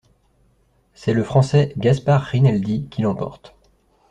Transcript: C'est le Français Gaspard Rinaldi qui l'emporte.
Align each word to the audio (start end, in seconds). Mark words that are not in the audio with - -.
C'est 0.95 1.13
le 1.13 1.23
Français 1.23 1.75
Gaspard 1.77 2.23
Rinaldi 2.23 2.87
qui 2.89 3.03
l'emporte. 3.03 3.53